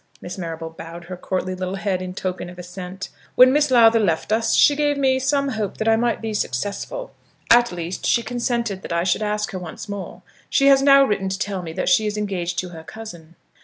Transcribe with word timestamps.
Miss 0.19 0.35
Marrable 0.35 0.71
bowed 0.71 1.03
her 1.03 1.15
courtly 1.15 1.53
little 1.53 1.75
head 1.75 2.01
in 2.01 2.15
token 2.15 2.49
of 2.49 2.57
assent. 2.57 3.09
"When 3.35 3.53
Miss 3.53 3.69
Lowther 3.69 3.99
left 3.99 4.31
us, 4.33 4.55
she 4.55 4.75
gave 4.75 4.97
me 4.97 5.19
some 5.19 5.49
hope 5.49 5.77
that 5.77 5.87
I 5.87 5.95
might 5.95 6.23
be 6.23 6.33
successful. 6.33 7.11
At 7.51 7.71
least, 7.71 8.07
she 8.07 8.23
consented 8.23 8.81
that 8.81 8.91
I 8.93 9.03
should 9.03 9.21
ask 9.21 9.51
her 9.51 9.59
once 9.59 9.87
more. 9.87 10.23
She 10.49 10.65
has 10.69 10.81
now 10.81 11.03
written 11.03 11.29
to 11.29 11.37
tell 11.37 11.61
me 11.61 11.71
that 11.73 11.87
she 11.87 12.07
is 12.07 12.17
engaged 12.17 12.57
to 12.61 12.69
her 12.69 12.83
cousin." 12.83 13.35